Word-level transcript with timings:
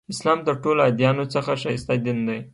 اسلام 0.13 0.39
تر 0.47 0.55
ټولو 0.63 0.81
ادیانو 0.89 1.25
څخه 1.33 1.51
ښایسته 1.61 1.93
دین 2.05 2.19
دی. 2.27 2.39